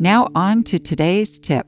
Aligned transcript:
Now, 0.00 0.28
on 0.32 0.62
to 0.64 0.78
today's 0.78 1.40
tip. 1.40 1.66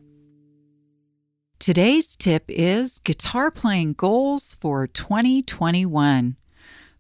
Today's 1.59 2.15
tip 2.17 2.45
is 2.47 3.01
guitar 3.01 3.51
playing 3.51 3.95
goals 3.95 4.57
for 4.61 4.87
2021. 4.87 6.37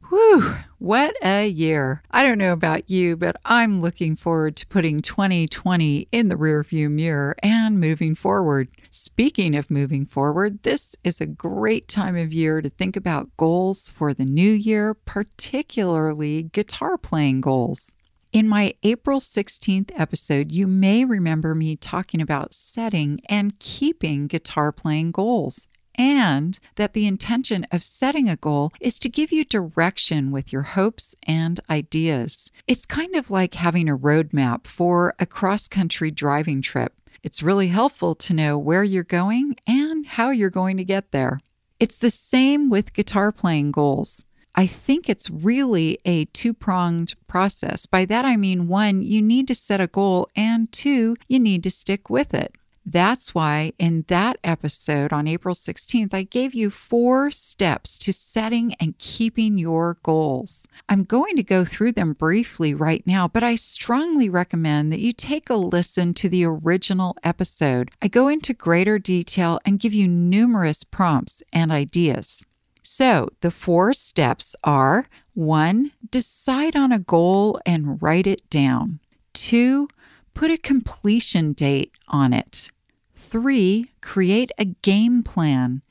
Whew, 0.08 0.56
what 0.78 1.14
a 1.22 1.46
year. 1.46 2.02
I 2.10 2.24
don't 2.24 2.38
know 2.38 2.52
about 2.52 2.90
you, 2.90 3.16
but 3.16 3.36
I'm 3.44 3.80
looking 3.80 4.16
forward 4.16 4.56
to 4.56 4.66
putting 4.66 4.98
2020 4.98 6.08
in 6.10 6.28
the 6.30 6.34
rearview 6.34 6.90
mirror 6.90 7.36
and 7.44 7.78
moving 7.78 8.16
forward. 8.16 8.66
Speaking 8.90 9.54
of 9.54 9.70
moving 9.70 10.06
forward, 10.06 10.64
this 10.64 10.96
is 11.04 11.20
a 11.20 11.26
great 11.26 11.86
time 11.86 12.16
of 12.16 12.34
year 12.34 12.60
to 12.60 12.68
think 12.68 12.96
about 12.96 13.36
goals 13.36 13.88
for 13.88 14.12
the 14.12 14.24
new 14.24 14.50
year, 14.50 14.94
particularly 14.94 16.42
guitar 16.42 16.98
playing 16.98 17.40
goals. 17.40 17.94
In 18.32 18.46
my 18.46 18.74
April 18.84 19.18
16th 19.18 19.90
episode, 19.98 20.52
you 20.52 20.68
may 20.68 21.04
remember 21.04 21.52
me 21.52 21.74
talking 21.74 22.20
about 22.20 22.54
setting 22.54 23.20
and 23.28 23.58
keeping 23.58 24.28
guitar 24.28 24.70
playing 24.70 25.10
goals, 25.10 25.66
and 25.96 26.56
that 26.76 26.92
the 26.92 27.08
intention 27.08 27.66
of 27.72 27.82
setting 27.82 28.28
a 28.28 28.36
goal 28.36 28.72
is 28.80 29.00
to 29.00 29.08
give 29.08 29.32
you 29.32 29.44
direction 29.44 30.30
with 30.30 30.52
your 30.52 30.62
hopes 30.62 31.16
and 31.26 31.58
ideas. 31.68 32.52
It's 32.68 32.86
kind 32.86 33.16
of 33.16 33.32
like 33.32 33.54
having 33.54 33.88
a 33.88 33.98
roadmap 33.98 34.68
for 34.68 35.12
a 35.18 35.26
cross 35.26 35.66
country 35.66 36.12
driving 36.12 36.62
trip. 36.62 36.94
It's 37.24 37.42
really 37.42 37.66
helpful 37.66 38.14
to 38.14 38.32
know 38.32 38.56
where 38.56 38.84
you're 38.84 39.02
going 39.02 39.56
and 39.66 40.06
how 40.06 40.30
you're 40.30 40.50
going 40.50 40.76
to 40.76 40.84
get 40.84 41.10
there. 41.10 41.40
It's 41.80 41.98
the 41.98 42.10
same 42.10 42.70
with 42.70 42.92
guitar 42.92 43.32
playing 43.32 43.72
goals. 43.72 44.24
I 44.54 44.66
think 44.66 45.08
it's 45.08 45.30
really 45.30 45.98
a 46.04 46.24
two 46.26 46.52
pronged 46.52 47.14
process. 47.26 47.86
By 47.86 48.04
that, 48.06 48.24
I 48.24 48.36
mean 48.36 48.68
one, 48.68 49.02
you 49.02 49.22
need 49.22 49.48
to 49.48 49.54
set 49.54 49.80
a 49.80 49.86
goal, 49.86 50.28
and 50.34 50.70
two, 50.72 51.16
you 51.28 51.38
need 51.38 51.62
to 51.64 51.70
stick 51.70 52.10
with 52.10 52.34
it. 52.34 52.54
That's 52.84 53.34
why 53.34 53.72
in 53.78 54.04
that 54.08 54.38
episode 54.42 55.12
on 55.12 55.28
April 55.28 55.54
16th, 55.54 56.12
I 56.14 56.22
gave 56.22 56.54
you 56.54 56.70
four 56.70 57.30
steps 57.30 57.96
to 57.98 58.12
setting 58.12 58.74
and 58.80 58.98
keeping 58.98 59.58
your 59.58 59.98
goals. 60.02 60.66
I'm 60.88 61.04
going 61.04 61.36
to 61.36 61.42
go 61.42 61.64
through 61.64 61.92
them 61.92 62.14
briefly 62.14 62.74
right 62.74 63.06
now, 63.06 63.28
but 63.28 63.42
I 63.42 63.54
strongly 63.54 64.28
recommend 64.28 64.92
that 64.92 65.00
you 65.00 65.12
take 65.12 65.50
a 65.50 65.54
listen 65.54 66.14
to 66.14 66.28
the 66.28 66.44
original 66.44 67.16
episode. 67.22 67.90
I 68.02 68.08
go 68.08 68.28
into 68.28 68.54
greater 68.54 68.98
detail 68.98 69.60
and 69.64 69.78
give 69.78 69.94
you 69.94 70.08
numerous 70.08 70.82
prompts 70.82 71.42
and 71.52 71.70
ideas. 71.70 72.44
So, 72.92 73.28
the 73.40 73.52
four 73.52 73.92
steps 73.92 74.56
are 74.64 75.06
one, 75.32 75.92
decide 76.10 76.74
on 76.74 76.90
a 76.90 76.98
goal 76.98 77.60
and 77.64 78.02
write 78.02 78.26
it 78.26 78.50
down. 78.50 78.98
Two, 79.32 79.86
put 80.34 80.50
a 80.50 80.58
completion 80.58 81.52
date 81.52 81.92
on 82.08 82.32
it. 82.32 82.72
Three, 83.14 83.92
create 84.00 84.50
a 84.58 84.64
game 84.64 85.22
plan. 85.22 85.82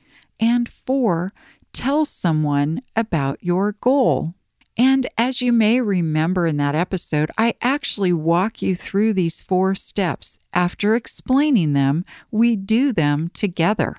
And 0.42 0.68
four, 0.68 1.32
tell 1.72 2.04
someone 2.04 2.82
about 2.98 3.42
your 3.42 3.72
goal. 3.72 4.34
And 4.78 5.08
as 5.18 5.42
you 5.42 5.54
may 5.54 5.80
remember 5.80 6.48
in 6.48 6.58
that 6.58 6.76
episode, 6.76 7.32
I 7.38 7.54
actually 7.62 8.12
walk 8.12 8.62
you 8.62 8.76
through 8.76 9.14
these 9.14 9.42
four 9.42 9.74
steps. 9.74 10.38
After 10.52 10.96
explaining 10.96 11.72
them, 11.72 12.04
we 12.30 12.58
do 12.58 12.92
them 12.92 13.30
together. 13.34 13.96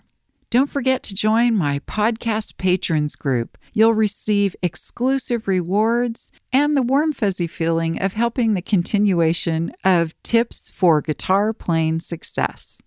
Don't 0.51 0.69
forget 0.69 1.05
to 1.05 1.15
join 1.15 1.55
my 1.55 1.79
podcast 1.79 2.59
patrons 2.59 3.15
group. 3.15 3.57
You'll 3.73 3.95
receive 3.95 4.57
exclusive 4.63 5.47
rewards 5.47 6.33
and 6.53 6.77
the 6.77 6.83
warm, 6.83 7.13
fuzzy 7.13 7.47
feeling 7.47 8.03
of 8.03 8.15
helping 8.15 8.55
the 8.55 8.61
continuation 8.61 9.73
of 9.85 10.21
tips 10.25 10.69
for 10.69 11.03
guitar 11.03 11.53
playing 11.53 12.01
success. 12.01 12.83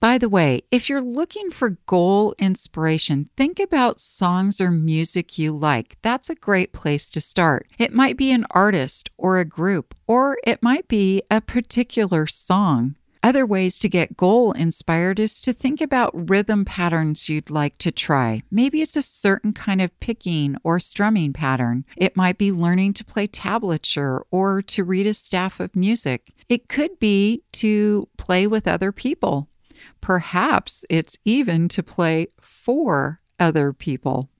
By 0.00 0.16
the 0.16 0.30
way, 0.30 0.62
if 0.70 0.88
you're 0.88 1.02
looking 1.02 1.50
for 1.50 1.76
goal 1.84 2.34
inspiration, 2.38 3.28
think 3.36 3.60
about 3.60 4.00
songs 4.00 4.58
or 4.58 4.70
music 4.70 5.36
you 5.38 5.52
like. 5.52 5.98
That's 6.00 6.30
a 6.30 6.34
great 6.34 6.72
place 6.72 7.10
to 7.10 7.20
start. 7.20 7.66
It 7.78 7.92
might 7.92 8.16
be 8.16 8.30
an 8.30 8.46
artist 8.52 9.10
or 9.18 9.38
a 9.38 9.44
group, 9.44 9.94
or 10.06 10.38
it 10.42 10.62
might 10.62 10.88
be 10.88 11.22
a 11.30 11.42
particular 11.42 12.26
song. 12.26 12.94
Other 13.22 13.44
ways 13.44 13.78
to 13.80 13.88
get 13.88 14.16
goal 14.16 14.52
inspired 14.52 15.18
is 15.18 15.40
to 15.40 15.52
think 15.52 15.80
about 15.80 16.30
rhythm 16.30 16.64
patterns 16.64 17.28
you'd 17.28 17.50
like 17.50 17.76
to 17.78 17.90
try. 17.90 18.42
Maybe 18.50 18.80
it's 18.80 18.96
a 18.96 19.02
certain 19.02 19.52
kind 19.52 19.80
of 19.80 19.98
picking 20.00 20.56
or 20.62 20.78
strumming 20.78 21.32
pattern. 21.32 21.84
It 21.96 22.16
might 22.16 22.38
be 22.38 22.52
learning 22.52 22.94
to 22.94 23.04
play 23.04 23.26
tablature 23.26 24.22
or 24.30 24.62
to 24.62 24.84
read 24.84 25.06
a 25.06 25.14
staff 25.14 25.58
of 25.60 25.74
music. 25.74 26.32
It 26.48 26.68
could 26.68 26.98
be 26.98 27.42
to 27.52 28.08
play 28.16 28.46
with 28.46 28.68
other 28.68 28.92
people. 28.92 29.48
Perhaps 30.00 30.84
it's 30.88 31.18
even 31.24 31.68
to 31.68 31.82
play 31.82 32.28
for 32.40 33.20
other 33.38 33.72
people. 33.72 34.30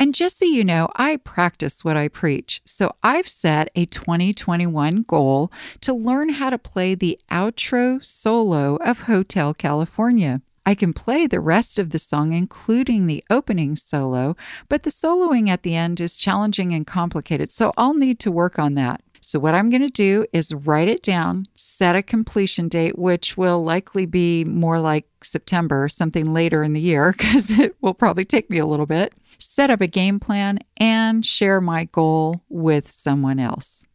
And 0.00 0.14
just 0.14 0.38
so 0.38 0.46
you 0.46 0.64
know, 0.64 0.88
I 0.96 1.18
practice 1.18 1.84
what 1.84 1.98
I 1.98 2.08
preach. 2.08 2.62
So 2.64 2.92
I've 3.02 3.28
set 3.28 3.70
a 3.74 3.84
2021 3.84 5.02
goal 5.02 5.52
to 5.82 5.92
learn 5.92 6.30
how 6.30 6.48
to 6.48 6.56
play 6.56 6.94
the 6.94 7.20
outro 7.30 8.02
solo 8.02 8.76
of 8.76 9.00
Hotel 9.00 9.52
California. 9.52 10.40
I 10.64 10.74
can 10.74 10.94
play 10.94 11.26
the 11.26 11.38
rest 11.38 11.78
of 11.78 11.90
the 11.90 11.98
song, 11.98 12.32
including 12.32 13.06
the 13.06 13.22
opening 13.28 13.76
solo, 13.76 14.36
but 14.70 14.84
the 14.84 14.90
soloing 14.90 15.50
at 15.50 15.64
the 15.64 15.76
end 15.76 16.00
is 16.00 16.16
challenging 16.16 16.72
and 16.72 16.86
complicated, 16.86 17.52
so 17.52 17.70
I'll 17.76 17.92
need 17.92 18.18
to 18.20 18.32
work 18.32 18.58
on 18.58 18.74
that. 18.74 19.02
So, 19.20 19.38
what 19.38 19.54
I'm 19.54 19.68
going 19.68 19.82
to 19.82 19.88
do 19.88 20.24
is 20.32 20.54
write 20.54 20.88
it 20.88 21.02
down, 21.02 21.44
set 21.54 21.94
a 21.94 22.02
completion 22.02 22.68
date, 22.68 22.98
which 22.98 23.36
will 23.36 23.62
likely 23.62 24.06
be 24.06 24.44
more 24.44 24.80
like 24.80 25.06
September, 25.22 25.88
something 25.88 26.32
later 26.32 26.62
in 26.62 26.72
the 26.72 26.80
year, 26.80 27.12
because 27.16 27.58
it 27.58 27.76
will 27.80 27.94
probably 27.94 28.24
take 28.24 28.48
me 28.48 28.58
a 28.58 28.66
little 28.66 28.86
bit, 28.86 29.12
set 29.38 29.70
up 29.70 29.80
a 29.80 29.86
game 29.86 30.20
plan, 30.20 30.58
and 30.78 31.24
share 31.24 31.60
my 31.60 31.84
goal 31.84 32.42
with 32.48 32.90
someone 32.90 33.38
else. 33.38 33.86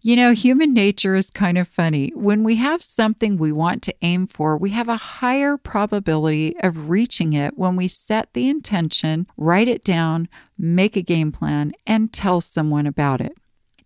You 0.00 0.14
know, 0.14 0.32
human 0.32 0.72
nature 0.72 1.16
is 1.16 1.28
kind 1.28 1.58
of 1.58 1.66
funny. 1.66 2.12
When 2.14 2.44
we 2.44 2.54
have 2.56 2.82
something 2.82 3.36
we 3.36 3.50
want 3.50 3.82
to 3.82 3.94
aim 4.00 4.28
for, 4.28 4.56
we 4.56 4.70
have 4.70 4.88
a 4.88 4.96
higher 4.96 5.56
probability 5.56 6.54
of 6.60 6.88
reaching 6.88 7.32
it 7.32 7.58
when 7.58 7.74
we 7.74 7.88
set 7.88 8.32
the 8.32 8.48
intention, 8.48 9.26
write 9.36 9.66
it 9.66 9.82
down, 9.82 10.28
make 10.56 10.96
a 10.96 11.02
game 11.02 11.32
plan, 11.32 11.72
and 11.84 12.12
tell 12.12 12.40
someone 12.40 12.86
about 12.86 13.20
it. 13.20 13.36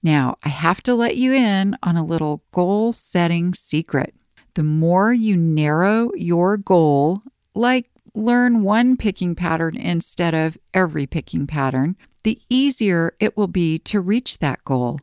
Now, 0.02 0.36
I 0.42 0.48
have 0.48 0.82
to 0.84 0.94
let 0.94 1.16
you 1.16 1.32
in 1.32 1.76
on 1.82 1.96
a 1.96 2.04
little 2.04 2.42
goal 2.52 2.92
setting 2.92 3.54
secret. 3.54 4.14
The 4.54 4.62
more 4.62 5.12
you 5.12 5.36
narrow 5.36 6.10
your 6.14 6.56
goal, 6.56 7.22
like 7.54 7.88
learn 8.14 8.62
one 8.62 8.96
picking 8.96 9.34
pattern 9.34 9.76
instead 9.76 10.34
of 10.34 10.58
every 10.74 11.06
picking 11.06 11.46
pattern, 11.46 11.96
the 12.24 12.40
easier 12.48 13.14
it 13.20 13.36
will 13.36 13.46
be 13.46 13.78
to 13.78 14.00
reach 14.00 14.38
that 14.38 14.64
goal. 14.64 15.00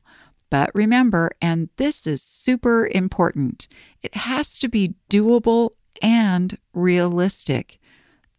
But 0.50 0.72
remember, 0.74 1.32
and 1.42 1.70
this 1.78 2.08
is 2.08 2.22
super 2.22 2.88
important, 2.88 3.68
it 4.02 4.16
has 4.16 4.58
to 4.60 4.68
be 4.68 4.96
doable 5.10 5.72
and 6.02 6.58
realistic. 6.74 7.80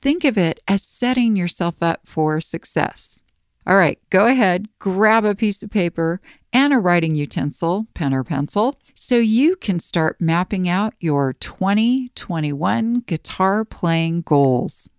Think 0.02 0.24
of 0.24 0.36
it 0.38 0.60
as 0.66 0.82
setting 0.82 1.36
yourself 1.36 1.76
up 1.82 2.00
for 2.06 2.40
success. 2.40 3.22
All 3.66 3.76
right, 3.76 3.98
go 4.08 4.26
ahead, 4.26 4.68
grab 4.78 5.24
a 5.24 5.34
piece 5.34 5.62
of 5.62 5.70
paper 5.70 6.20
and 6.52 6.72
a 6.72 6.78
writing 6.78 7.14
utensil, 7.14 7.86
pen 7.94 8.14
or 8.14 8.24
pencil, 8.24 8.80
so 8.94 9.16
you 9.16 9.56
can 9.56 9.78
start 9.78 10.20
mapping 10.20 10.68
out 10.68 10.94
your 10.98 11.34
2021 11.34 13.04
guitar 13.06 13.64
playing 13.64 14.22
goals. 14.22 14.90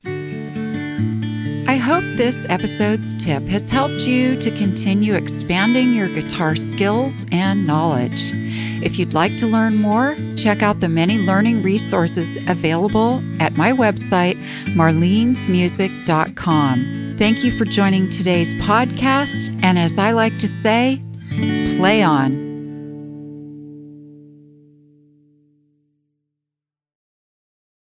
I 1.68 1.78
hope 1.78 2.04
this 2.18 2.50
episode's 2.50 3.14
tip 3.24 3.44
has 3.44 3.70
helped 3.70 4.02
you 4.02 4.36
to 4.38 4.52
continue 4.52 5.16
expanding 5.16 5.94
your 5.94 6.10
guitar 6.10 6.56
skills 6.56 7.26
and 7.32 7.66
knowledge. 7.66 8.32
If 8.84 9.00
you'd 9.00 9.14
like 9.14 9.38
to 9.38 9.48
learn 9.48 9.78
more, 9.78 10.18
check 10.36 10.62
out 10.62 10.82
the 10.82 10.90
many 10.90 11.18
learning 11.18 11.64
resources 11.64 12.38
available 12.48 13.24
at 13.40 13.56
my 13.56 13.72
website, 13.72 14.36
marlenesmusic.com. 14.76 17.01
Thank 17.22 17.44
you 17.44 17.52
for 17.52 17.66
joining 17.66 18.10
today's 18.10 18.56
podcast, 18.56 19.56
and 19.62 19.78
as 19.78 20.00
I 20.00 20.10
like 20.10 20.40
to 20.40 20.48
say, 20.48 21.04
play 21.78 22.02
on. 22.02 22.51